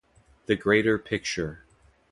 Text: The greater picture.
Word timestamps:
The 0.47 0.55
greater 0.55 0.97
picture. 0.97 1.63